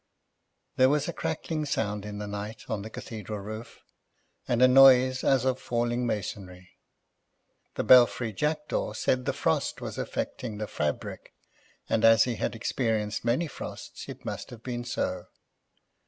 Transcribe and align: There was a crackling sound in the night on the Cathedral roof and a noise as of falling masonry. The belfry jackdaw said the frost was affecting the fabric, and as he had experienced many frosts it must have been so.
There 0.77 0.89
was 0.89 1.07
a 1.07 1.13
crackling 1.13 1.63
sound 1.67 2.07
in 2.07 2.17
the 2.17 2.25
night 2.25 2.65
on 2.67 2.81
the 2.81 2.89
Cathedral 2.89 3.37
roof 3.37 3.77
and 4.47 4.59
a 4.63 4.67
noise 4.67 5.23
as 5.23 5.45
of 5.45 5.59
falling 5.59 6.07
masonry. 6.07 6.71
The 7.75 7.83
belfry 7.83 8.33
jackdaw 8.33 8.93
said 8.93 9.25
the 9.25 9.31
frost 9.33 9.79
was 9.79 9.99
affecting 9.99 10.57
the 10.57 10.65
fabric, 10.65 11.35
and 11.87 12.03
as 12.03 12.23
he 12.23 12.37
had 12.37 12.55
experienced 12.55 13.23
many 13.23 13.45
frosts 13.45 14.09
it 14.09 14.25
must 14.25 14.49
have 14.49 14.63
been 14.63 14.85
so. 14.85 15.25